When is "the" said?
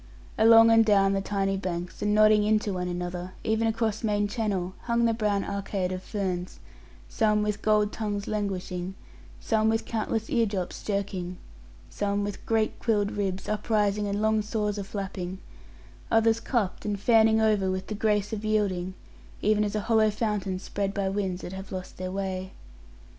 1.13-1.21, 5.05-5.13, 17.85-17.93